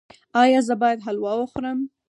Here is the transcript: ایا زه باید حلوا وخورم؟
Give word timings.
ایا 0.41 0.59
زه 0.67 0.73
باید 0.81 0.99
حلوا 1.05 1.33
وخورم؟ 1.37 1.79